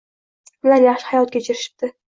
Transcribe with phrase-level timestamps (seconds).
[0.67, 1.95] Ular yaxshi hayot kechirishibdi